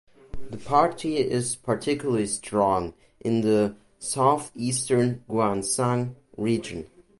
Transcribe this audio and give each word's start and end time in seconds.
The 0.49 0.57
party 0.57 1.17
is 1.17 1.55
particularly 1.55 2.25
strong 2.25 2.95
in 3.19 3.41
the 3.41 3.75
southeastern 3.99 5.23
Gyeongsang 5.29 6.15
region. 6.37 6.89